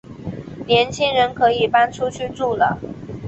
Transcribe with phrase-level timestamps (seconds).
[0.65, 2.79] 年轻人可以搬出去住了